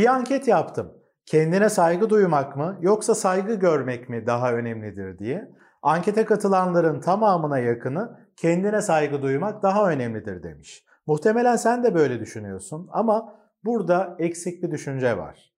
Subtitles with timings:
[0.00, 0.92] Bir anket yaptım.
[1.26, 5.50] Kendine saygı duymak mı yoksa saygı görmek mi daha önemlidir diye.
[5.82, 10.84] Ankete katılanların tamamına yakını kendine saygı duymak daha önemlidir demiş.
[11.06, 13.34] Muhtemelen sen de böyle düşünüyorsun ama
[13.64, 15.52] burada eksik bir düşünce var.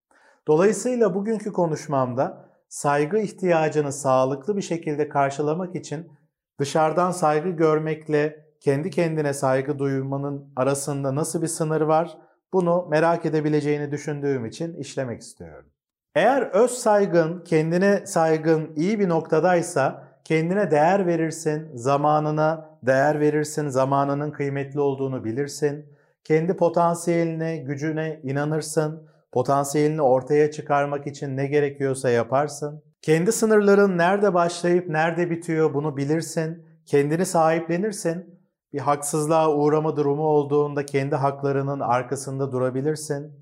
[0.49, 6.13] Dolayısıyla bugünkü konuşmamda saygı ihtiyacını sağlıklı bir şekilde karşılamak için
[6.61, 12.19] dışarıdan saygı görmekle kendi kendine saygı duymanın arasında nasıl bir sınır var?
[12.53, 15.66] Bunu merak edebileceğini düşündüğüm için işlemek istiyorum.
[16.15, 24.30] Eğer öz saygın, kendine saygın iyi bir noktadaysa kendine değer verirsin, zamanına değer verirsin, zamanının
[24.30, 25.87] kıymetli olduğunu bilirsin.
[26.24, 29.09] Kendi potansiyeline, gücüne inanırsın.
[29.32, 32.82] Potansiyelini ortaya çıkarmak için ne gerekiyorsa yaparsın.
[33.02, 36.66] Kendi sınırların nerede başlayıp nerede bitiyor bunu bilirsin.
[36.87, 38.41] Kendini sahiplenirsin.
[38.73, 43.33] Bir haksızlığa uğrama durumu olduğunda kendi haklarının arkasında durabilirsin.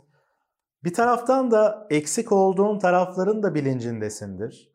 [0.84, 4.70] Bir taraftan da eksik olduğun tarafların da bilincindesindir.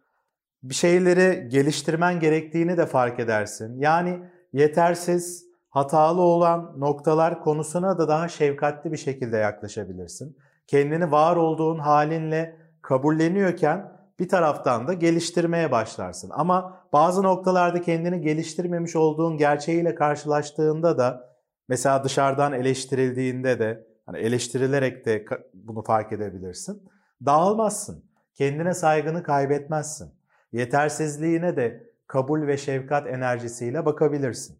[0.64, 3.80] Bir şeyleri geliştirmen gerektiğini de fark edersin.
[3.80, 4.20] Yani
[4.54, 10.38] yetersiz, hatalı olan noktalar konusuna da daha şefkatli bir şekilde yaklaşabilirsin.
[10.68, 16.32] Kendini var olduğun halinle kabulleniyorken bir taraftan da geliştirmeye başlarsın.
[16.34, 21.36] Ama bazı noktalarda kendini geliştirmemiş olduğun gerçeğiyle karşılaştığında da
[21.68, 26.90] mesela dışarıdan eleştirildiğinde de hani eleştirilerek de bunu fark edebilirsin.
[27.26, 28.06] Dağılmazsın.
[28.34, 30.14] Kendine saygını kaybetmezsin.
[30.52, 34.60] Yetersizliğine de kabul ve şefkat enerjisiyle bakabilirsin.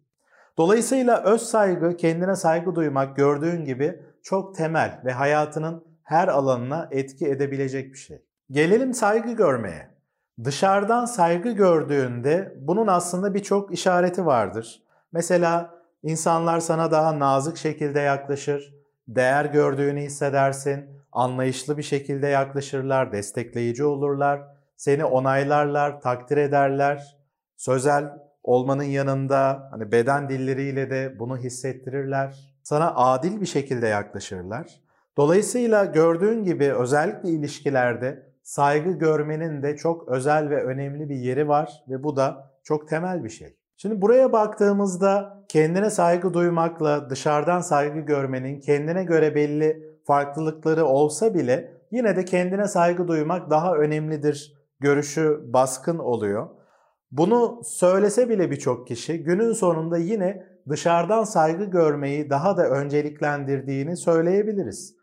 [0.58, 7.26] Dolayısıyla öz saygı, kendine saygı duymak gördüğün gibi çok temel ve hayatının her alanına etki
[7.26, 8.25] edebilecek bir şey.
[8.50, 9.88] Gelelim saygı görmeye.
[10.44, 14.82] Dışarıdan saygı gördüğünde bunun aslında birçok işareti vardır.
[15.12, 18.74] Mesela insanlar sana daha nazik şekilde yaklaşır,
[19.08, 24.42] değer gördüğünü hissedersin, anlayışlı bir şekilde yaklaşırlar, destekleyici olurlar,
[24.76, 27.16] seni onaylarlar, takdir ederler.
[27.56, 32.54] Sözel olmanın yanında hani beden dilleriyle de bunu hissettirirler.
[32.62, 34.80] Sana adil bir şekilde yaklaşırlar.
[35.16, 41.84] Dolayısıyla gördüğün gibi özellikle ilişkilerde saygı görmenin de çok özel ve önemli bir yeri var
[41.88, 43.56] ve bu da çok temel bir şey.
[43.76, 51.72] Şimdi buraya baktığımızda kendine saygı duymakla dışarıdan saygı görmenin kendine göre belli farklılıkları olsa bile
[51.90, 56.48] yine de kendine saygı duymak daha önemlidir görüşü baskın oluyor.
[57.10, 64.95] Bunu söylese bile birçok kişi günün sonunda yine dışarıdan saygı görmeyi daha da önceliklendirdiğini söyleyebiliriz.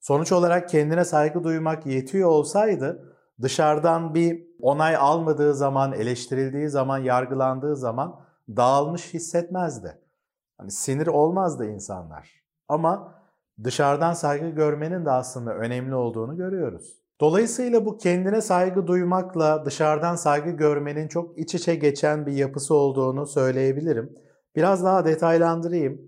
[0.00, 7.76] Sonuç olarak kendine saygı duymak yetiyor olsaydı dışarıdan bir onay almadığı zaman, eleştirildiği zaman, yargılandığı
[7.76, 9.98] zaman dağılmış hissetmezdi.
[10.58, 12.30] Hani sinir olmazdı insanlar.
[12.68, 13.14] Ama
[13.64, 17.00] dışarıdan saygı görmenin de aslında önemli olduğunu görüyoruz.
[17.20, 23.26] Dolayısıyla bu kendine saygı duymakla dışarıdan saygı görmenin çok iç içe geçen bir yapısı olduğunu
[23.26, 24.18] söyleyebilirim.
[24.56, 26.00] Biraz daha detaylandırayım.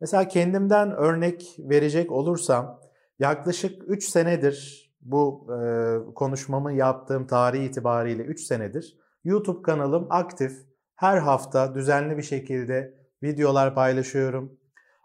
[0.00, 2.80] Mesela kendimden örnek verecek olursam
[3.18, 10.52] yaklaşık 3 senedir bu e, konuşmamı yaptığım tarih itibariyle 3 senedir YouTube kanalım aktif.
[10.94, 14.58] Her hafta düzenli bir şekilde videolar paylaşıyorum.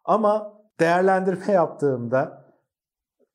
[0.06, 2.44] Ama değerlendirme yaptığımda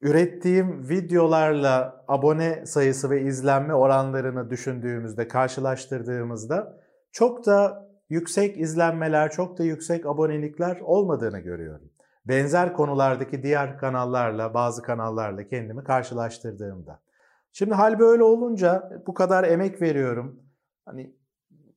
[0.00, 6.80] ürettiğim videolarla abone sayısı ve izlenme oranlarını düşündüğümüzde, karşılaştırdığımızda
[7.12, 11.90] çok da yüksek izlenmeler, çok da yüksek abonelikler olmadığını görüyorum.
[12.24, 17.00] Benzer konulardaki diğer kanallarla, bazı kanallarla kendimi karşılaştırdığımda.
[17.52, 20.42] Şimdi hal böyle olunca bu kadar emek veriyorum.
[20.84, 21.14] Hani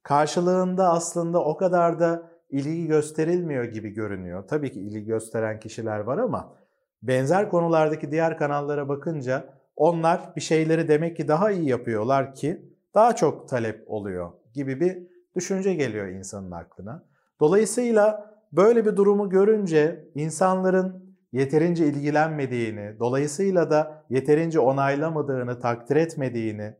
[0.03, 4.47] karşılığında aslında o kadar da ilgi gösterilmiyor gibi görünüyor.
[4.47, 6.56] Tabii ki ilgi gösteren kişiler var ama
[7.03, 13.16] benzer konulardaki diğer kanallara bakınca onlar bir şeyleri demek ki daha iyi yapıyorlar ki daha
[13.16, 17.03] çok talep oluyor gibi bir düşünce geliyor insanın aklına.
[17.40, 26.74] Dolayısıyla böyle bir durumu görünce insanların yeterince ilgilenmediğini, dolayısıyla da yeterince onaylamadığını, takdir etmediğini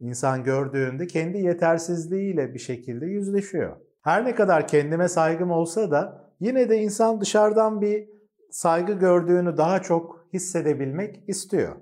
[0.00, 3.76] insan gördüğünde kendi yetersizliğiyle bir şekilde yüzleşiyor.
[4.02, 8.08] Her ne kadar kendime saygım olsa da yine de insan dışarıdan bir
[8.50, 11.76] saygı gördüğünü daha çok hissedebilmek istiyor.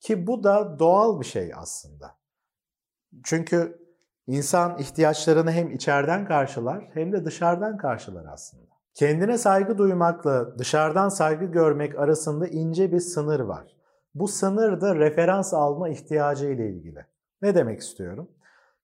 [0.00, 2.18] Ki bu da doğal bir şey aslında.
[3.24, 3.78] Çünkü
[4.26, 8.65] insan ihtiyaçlarını hem içeriden karşılar hem de dışarıdan karşılar aslında.
[8.96, 13.76] Kendine saygı duymakla dışarıdan saygı görmek arasında ince bir sınır var.
[14.14, 17.06] Bu sınır da referans alma ihtiyacı ile ilgili.
[17.42, 18.30] Ne demek istiyorum?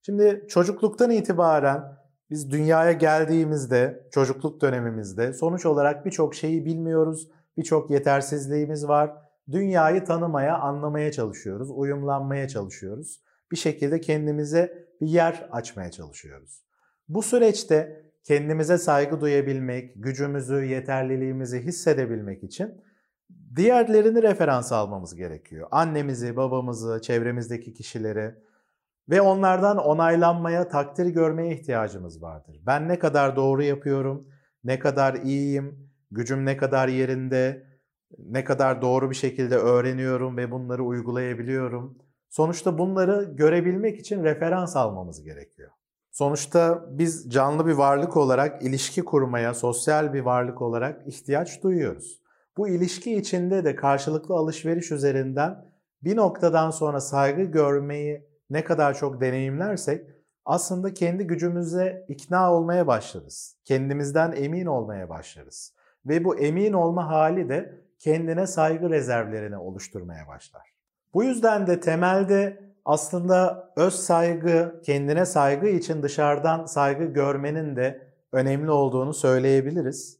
[0.03, 1.99] Şimdi çocukluktan itibaren
[2.31, 9.17] biz dünyaya geldiğimizde, çocukluk dönemimizde sonuç olarak birçok şeyi bilmiyoruz, birçok yetersizliğimiz var.
[9.50, 13.23] dünyayı tanımaya, anlamaya çalışıyoruz, uyumlanmaya çalışıyoruz.
[13.53, 16.65] Bir şekilde kendimize bir yer açmaya çalışıyoruz.
[17.08, 22.82] Bu süreçte kendimize saygı duyabilmek, gücümüzü, yeterliliğimizi hissedebilmek için
[23.56, 25.69] diğerlerini referans almamız gerekiyor.
[25.70, 28.34] Annemizi, babamızı, çevremizdeki kişileri
[29.08, 32.60] ve onlardan onaylanmaya, takdir görmeye ihtiyacımız vardır.
[32.66, 34.28] Ben ne kadar doğru yapıyorum,
[34.64, 37.66] ne kadar iyiyim, gücüm ne kadar yerinde,
[38.19, 41.98] ne kadar doğru bir şekilde öğreniyorum ve bunları uygulayabiliyorum.
[42.28, 45.70] Sonuçta bunları görebilmek için referans almamız gerekiyor.
[46.12, 52.23] Sonuçta biz canlı bir varlık olarak ilişki kurmaya, sosyal bir varlık olarak ihtiyaç duyuyoruz.
[52.56, 55.64] Bu ilişki içinde de karşılıklı alışveriş üzerinden
[56.05, 60.06] bir noktadan sonra saygı görmeyi ne kadar çok deneyimlersek
[60.44, 63.56] aslında kendi gücümüze ikna olmaya başlarız.
[63.65, 65.75] Kendimizden emin olmaya başlarız.
[66.06, 70.73] Ve bu emin olma hali de kendine saygı rezervlerini oluşturmaya başlar.
[71.15, 78.70] Bu yüzden de temelde aslında öz saygı, kendine saygı için dışarıdan saygı görmenin de önemli
[78.70, 80.19] olduğunu söyleyebiliriz.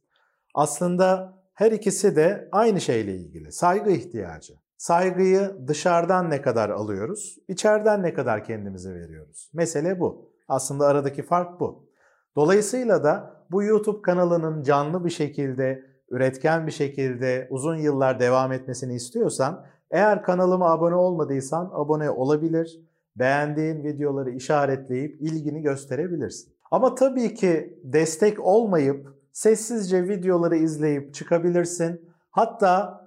[0.55, 3.51] Aslında her ikisi de aynı şeyle ilgili.
[3.51, 4.53] Saygı ihtiyacı.
[4.77, 9.49] Saygıyı dışarıdan ne kadar alıyoruz, içeriden ne kadar kendimize veriyoruz.
[9.53, 10.31] Mesele bu.
[10.47, 11.89] Aslında aradaki fark bu.
[12.35, 18.95] Dolayısıyla da bu YouTube kanalının canlı bir şekilde, üretken bir şekilde uzun yıllar devam etmesini
[18.95, 22.79] istiyorsan eğer kanalıma abone olmadıysan abone olabilir,
[23.15, 26.53] beğendiğin videoları işaretleyip ilgini gösterebilirsin.
[26.71, 32.09] Ama tabii ki destek olmayıp sessizce videoları izleyip çıkabilirsin.
[32.31, 33.03] Hatta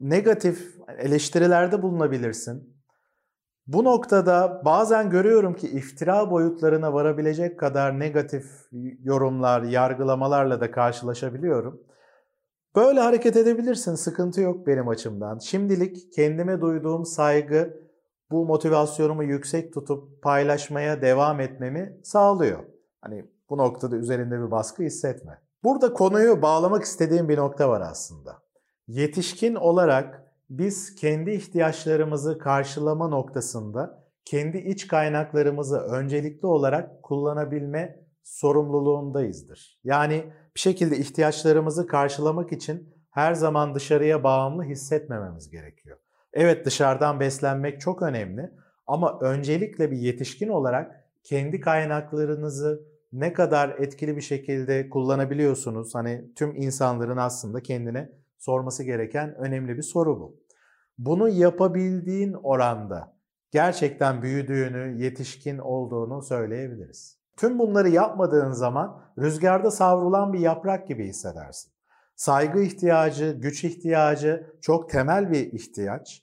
[0.00, 2.80] negatif eleştirilerde bulunabilirsin.
[3.66, 8.46] Bu noktada bazen görüyorum ki iftira boyutlarına varabilecek kadar negatif
[9.02, 11.82] yorumlar, yargılamalarla da karşılaşabiliyorum.
[12.76, 15.38] Böyle hareket edebilirsin, sıkıntı yok benim açımdan.
[15.38, 17.80] Şimdilik kendime duyduğum saygı
[18.30, 22.58] bu motivasyonumu yüksek tutup paylaşmaya devam etmemi sağlıyor.
[23.00, 25.38] Hani bu noktada üzerinde bir baskı hissetme.
[25.64, 28.42] Burada konuyu bağlamak istediğim bir nokta var aslında.
[28.88, 39.80] Yetişkin olarak biz kendi ihtiyaçlarımızı karşılama noktasında kendi iç kaynaklarımızı öncelikli olarak kullanabilme sorumluluğundayızdır.
[39.84, 45.98] Yani bir şekilde ihtiyaçlarımızı karşılamak için her zaman dışarıya bağımlı hissetmememiz gerekiyor.
[46.32, 48.50] Evet dışarıdan beslenmek çok önemli
[48.86, 55.94] ama öncelikle bir yetişkin olarak kendi kaynaklarınızı ne kadar etkili bir şekilde kullanabiliyorsunuz?
[55.94, 60.40] Hani tüm insanların aslında kendine sorması gereken önemli bir soru bu.
[60.98, 63.16] Bunu yapabildiğin oranda
[63.50, 67.19] gerçekten büyüdüğünü, yetişkin olduğunu söyleyebiliriz.
[67.40, 71.72] Tüm bunları yapmadığın zaman rüzgarda savrulan bir yaprak gibi hissedersin.
[72.16, 76.22] Saygı ihtiyacı, güç ihtiyacı çok temel bir ihtiyaç.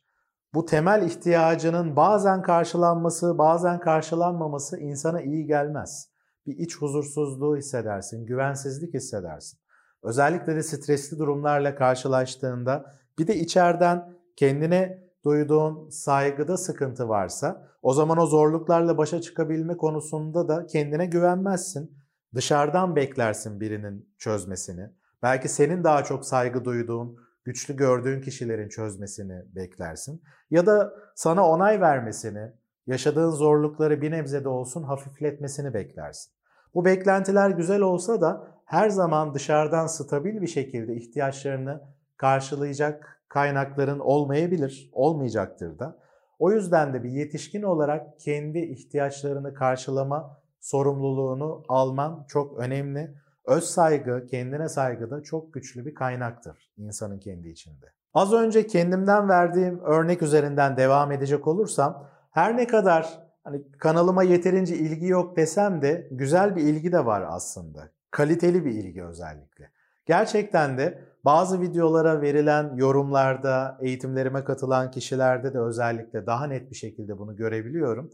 [0.54, 6.10] Bu temel ihtiyacının bazen karşılanması, bazen karşılanmaması insana iyi gelmez.
[6.46, 9.60] Bir iç huzursuzluğu hissedersin, güvensizlik hissedersin.
[10.04, 18.18] Özellikle de stresli durumlarla karşılaştığında bir de içeriden kendine duyduğun saygıda sıkıntı varsa o zaman
[18.18, 21.98] o zorluklarla başa çıkabilme konusunda da kendine güvenmezsin.
[22.36, 24.90] Dışarıdan beklersin birinin çözmesini.
[25.24, 30.22] Belki senin daha çok saygı duyduğun, güçlü gördüğün kişilerin çözmesini beklersin.
[30.50, 32.52] Ya da sana onay vermesini,
[32.88, 36.34] yaşadığın zorlukları bir nebze de olsun hafifletmesini beklersin.
[36.74, 41.82] Bu beklentiler güzel olsa da her zaman dışarıdan stabil bir şekilde ihtiyaçlarını
[42.18, 45.98] karşılayacak kaynakların olmayabilir, olmayacaktır da.
[46.40, 53.14] O yüzden de bir yetişkin olarak kendi ihtiyaçlarını karşılama sorumluluğunu alman çok önemli.
[53.46, 57.86] Öz saygı, kendine saygı da çok güçlü bir kaynaktır insanın kendi içinde.
[58.14, 64.76] Az önce kendimden verdiğim örnek üzerinden devam edecek olursam her ne kadar hani kanalıma yeterince
[64.76, 67.90] ilgi yok desem de güzel bir ilgi de var aslında.
[68.12, 69.70] Kaliteli bir ilgi özellikle.
[70.06, 77.18] Gerçekten de bazı videolara verilen yorumlarda, eğitimlerime katılan kişilerde de özellikle daha net bir şekilde
[77.18, 78.12] bunu görebiliyorum.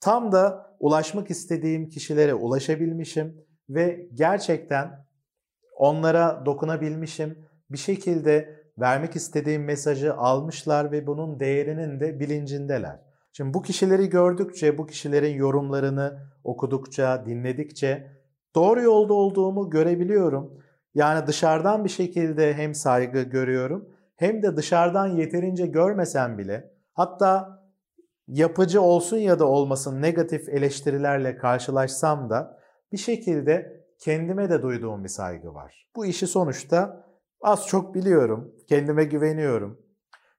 [0.00, 3.36] Tam da ulaşmak istediğim kişilere ulaşabilmişim
[3.68, 5.06] ve gerçekten
[5.76, 7.38] onlara dokunabilmişim.
[7.70, 12.98] Bir şekilde vermek istediğim mesajı almışlar ve bunun değerinin de bilincindeler.
[13.32, 18.06] Şimdi bu kişileri gördükçe, bu kişilerin yorumlarını okudukça, dinledikçe
[18.54, 20.67] doğru yolda olduğumu görebiliyorum.
[20.98, 27.62] Yani dışarıdan bir şekilde hem saygı görüyorum hem de dışarıdan yeterince görmesem bile hatta
[28.28, 32.58] yapıcı olsun ya da olmasın negatif eleştirilerle karşılaşsam da
[32.92, 35.88] bir şekilde kendime de duyduğum bir saygı var.
[35.96, 37.06] Bu işi sonuçta
[37.42, 39.80] az çok biliyorum, kendime güveniyorum.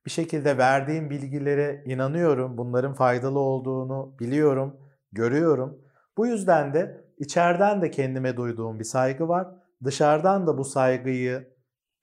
[0.05, 2.57] Bir şekilde verdiğim bilgilere inanıyorum.
[2.57, 4.79] Bunların faydalı olduğunu biliyorum,
[5.11, 5.81] görüyorum.
[6.17, 9.58] Bu yüzden de içeriden de kendime duyduğum bir saygı var.
[9.83, 11.53] Dışarıdan da bu saygıyı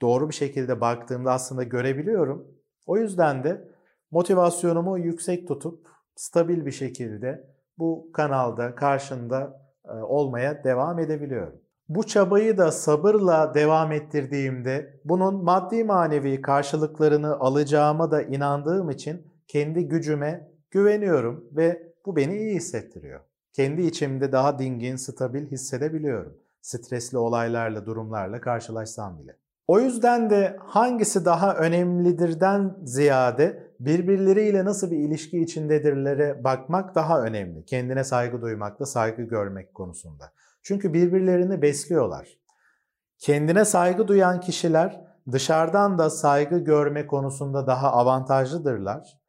[0.02, 2.48] doğru bir şekilde baktığımda aslında görebiliyorum.
[2.86, 3.68] O yüzden de
[4.10, 11.60] motivasyonumu yüksek tutup stabil bir şekilde bu kanalda karşında e, olmaya devam edebiliyorum.
[11.88, 19.88] Bu çabayı da sabırla devam ettirdiğimde bunun maddi manevi karşılıklarını alacağıma da inandığım için kendi
[19.88, 23.20] gücüme güveniyorum ve bu beni iyi hissettiriyor.
[23.52, 26.45] Kendi içimde daha dingin, stabil hissedebiliyorum.
[26.66, 29.36] Stresli olaylarla, durumlarla karşılaşsam bile.
[29.66, 37.64] O yüzden de hangisi daha önemlidirden ziyade birbirleriyle nasıl bir ilişki içindedirlere bakmak daha önemli.
[37.64, 40.32] Kendine saygı duymakla saygı görmek konusunda.
[40.62, 42.28] Çünkü birbirlerini besliyorlar.
[43.18, 49.20] Kendine saygı duyan kişiler dışarıdan da saygı görme konusunda daha avantajlıdırlar.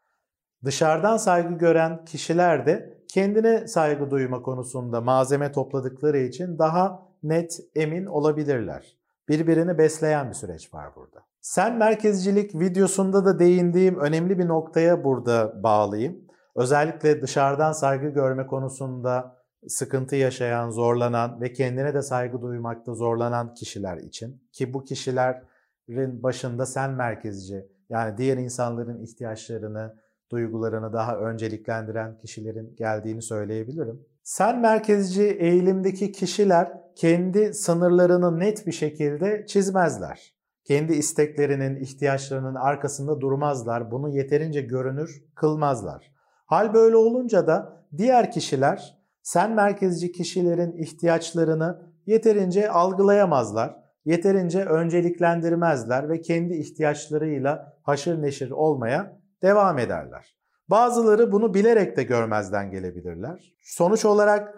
[0.65, 8.05] Dışarıdan saygı gören kişiler de kendine saygı duyma konusunda malzeme topladıkları için daha net, emin
[8.05, 8.97] olabilirler.
[9.29, 11.23] Birbirini besleyen bir süreç var burada.
[11.41, 16.27] Sen merkezcilik videosunda da değindiğim önemli bir noktaya burada bağlayayım.
[16.55, 23.97] Özellikle dışarıdan saygı görme konusunda sıkıntı yaşayan, zorlanan ve kendine de saygı duymakta zorlanan kişiler
[23.97, 29.95] için ki bu kişilerin başında sen merkezci yani diğer insanların ihtiyaçlarını,
[30.31, 34.05] duygularını daha önceliklendiren kişilerin geldiğini söyleyebilirim.
[34.27, 40.33] Sen merkezci eğilimdeki kişiler kendi sınırlarını net bir şekilde çizmezler.
[40.65, 43.91] Kendi isteklerinin, ihtiyaçlarının arkasında durmazlar.
[43.91, 46.11] Bunu yeterince görünür kılmazlar.
[46.45, 53.75] Hal böyle olunca da diğer kişiler sen merkezci kişilerin ihtiyaçlarını yeterince algılayamazlar.
[54.05, 60.36] Yeterince önceliklendirmezler ve kendi ihtiyaçlarıyla haşır neşir olmaya devam ederler.
[60.69, 63.55] Bazıları bunu bilerek de görmezden gelebilirler.
[63.61, 64.55] Sonuç olarak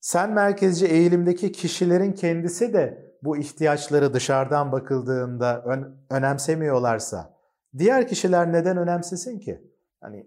[0.00, 7.34] sen merkezci eğilimdeki kişilerin kendisi de bu ihtiyaçları dışarıdan bakıldığında ön, önemsemiyorlarsa
[7.78, 9.62] diğer kişiler neden önemsesin ki?
[10.00, 10.26] Hani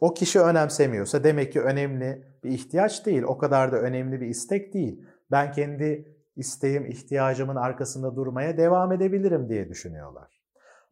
[0.00, 3.22] o kişi önemsemiyorsa demek ki önemli bir ihtiyaç değil.
[3.22, 5.04] O kadar da önemli bir istek değil.
[5.30, 10.42] Ben kendi isteğim, ihtiyacımın arkasında durmaya devam edebilirim diye düşünüyorlar.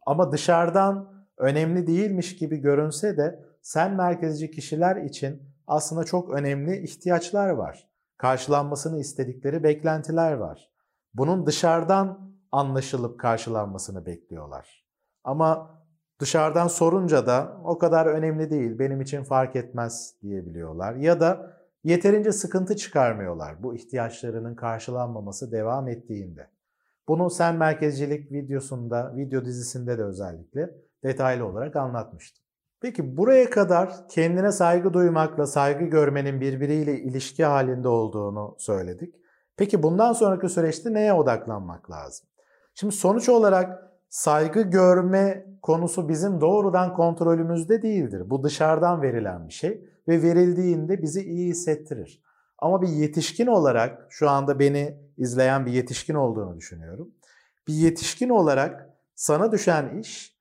[0.05, 7.49] Ama dışarıdan önemli değilmiş gibi görünse de sen merkezci kişiler için aslında çok önemli ihtiyaçlar
[7.49, 7.89] var.
[8.17, 10.69] Karşılanmasını istedikleri beklentiler var.
[11.13, 14.85] Bunun dışarıdan anlaşılıp karşılanmasını bekliyorlar.
[15.23, 15.79] Ama
[16.19, 20.95] dışarıdan sorunca da o kadar önemli değil, benim için fark etmez diyebiliyorlar.
[20.95, 21.53] Ya da
[21.83, 26.47] yeterince sıkıntı çıkarmıyorlar bu ihtiyaçlarının karşılanmaması devam ettiğinde.
[27.07, 32.42] Bunu sen merkezcilik videosunda, video dizisinde de özellikle detaylı olarak anlatmıştım.
[32.83, 39.15] Peki buraya kadar kendine saygı duymakla saygı görmenin birbiriyle ilişki halinde olduğunu söyledik.
[39.57, 42.27] Peki bundan sonraki süreçte neye odaklanmak lazım?
[42.75, 48.29] Şimdi sonuç olarak saygı görme konusu bizim doğrudan kontrolümüzde değildir.
[48.29, 52.23] Bu dışarıdan verilen bir şey ve verildiğinde bizi iyi hissettirir.
[52.59, 57.11] Ama bir yetişkin olarak şu anda beni izleyen bir yetişkin olduğunu düşünüyorum.
[57.67, 60.32] Bir yetişkin olarak sana düşen iş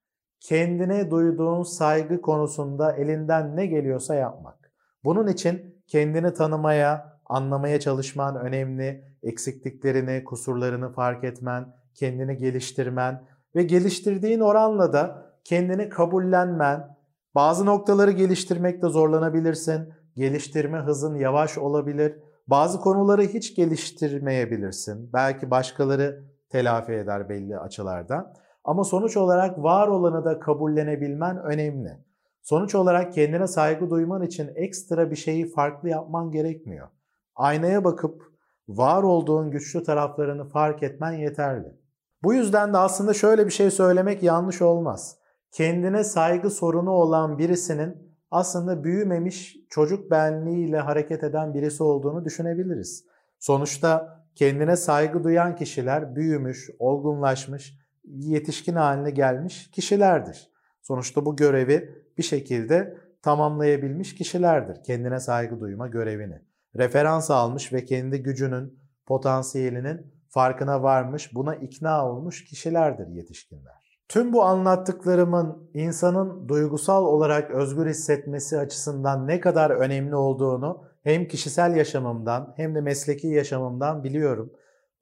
[0.43, 4.73] kendine duyduğun saygı konusunda elinden ne geliyorsa yapmak.
[5.05, 9.05] Bunun için kendini tanımaya, anlamaya çalışman önemli.
[9.23, 16.97] Eksikliklerini, kusurlarını fark etmen, kendini geliştirmen ve geliştirdiğin oranla da kendini kabullenmen.
[17.35, 19.89] Bazı noktaları geliştirmekte zorlanabilirsin.
[20.17, 22.19] Geliştirme hızın yavaş olabilir.
[22.47, 25.13] Bazı konuları hiç geliştirmeyebilirsin.
[25.13, 28.35] Belki başkaları telafi eder belli açılardan.
[28.65, 31.99] Ama sonuç olarak var olanı da kabullenebilmen önemli.
[32.43, 36.89] Sonuç olarak kendine saygı duyman için ekstra bir şeyi farklı yapman gerekmiyor.
[37.37, 38.23] Aynaya bakıp
[38.69, 41.77] var olduğun güçlü taraflarını fark etmen yeterli.
[42.23, 45.19] Bu yüzden de aslında şöyle bir şey söylemek yanlış olmaz.
[45.53, 53.05] Kendine saygı sorunu olan birisinin aslında büyümemiş çocuk benliğiyle hareket eden birisi olduğunu düşünebiliriz.
[53.39, 60.51] Sonuçta kendine saygı duyan kişiler büyümüş, olgunlaşmış, yetişkin haline gelmiş kişilerdir.
[60.83, 64.85] Sonuçta bu görevi bir şekilde tamamlayabilmiş kişilerdir.
[64.85, 66.43] Kendine saygı duyma görevini.
[66.77, 73.83] Referans almış ve kendi gücünün, potansiyelinin farkına varmış, buna ikna olmuş kişilerdir yetişkinler.
[74.09, 81.77] Tüm bu anlattıklarımın insanın duygusal olarak özgür hissetmesi açısından ne kadar önemli olduğunu hem kişisel
[81.77, 84.53] yaşamımdan hem de mesleki yaşamımdan biliyorum.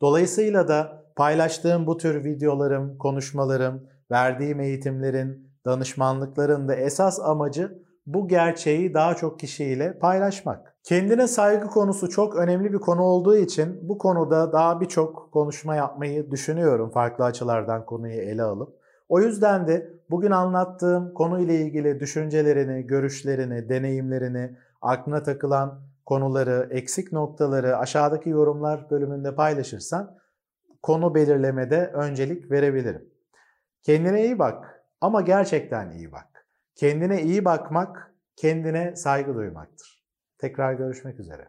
[0.00, 8.94] Dolayısıyla da paylaştığım bu tür videolarım, konuşmalarım, verdiğim eğitimlerin, danışmanlıkların da esas amacı bu gerçeği
[8.94, 10.74] daha çok kişiyle paylaşmak.
[10.82, 16.30] Kendine saygı konusu çok önemli bir konu olduğu için bu konuda daha birçok konuşma yapmayı
[16.30, 18.76] düşünüyorum farklı açılardan konuyu ele alıp.
[19.08, 27.78] O yüzden de bugün anlattığım konuyla ilgili düşüncelerini, görüşlerini, deneyimlerini, aklına takılan konuları, eksik noktaları
[27.78, 30.19] aşağıdaki yorumlar bölümünde paylaşırsan
[30.82, 33.10] konu belirlemede öncelik verebilirim.
[33.82, 36.46] Kendine iyi bak ama gerçekten iyi bak.
[36.74, 40.04] Kendine iyi bakmak, kendine saygı duymaktır.
[40.38, 41.48] Tekrar görüşmek üzere.